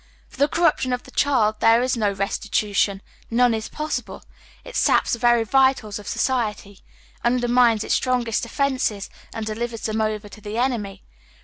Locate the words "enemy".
10.57-11.03